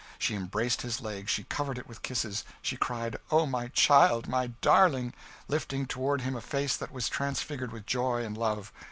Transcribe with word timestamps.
She 0.17 0.33
embraced 0.33 0.81
his 0.81 0.99
leg, 0.99 1.29
she 1.29 1.43
covered 1.43 1.77
it 1.77 1.85
with 1.87 2.01
kisses, 2.01 2.43
she 2.63 2.75
cried, 2.75 3.17
"O 3.29 3.45
my 3.45 3.67
child, 3.67 4.27
my 4.27 4.47
darling!" 4.59 5.13
lifting 5.47 5.85
toward 5.85 6.21
him 6.21 6.35
a 6.35 6.41
face 6.41 6.75
that 6.75 6.91
was 6.91 7.07
transfigured 7.07 7.71
with 7.71 7.85
joy 7.85 8.25
and 8.25 8.35
love. 8.35 8.73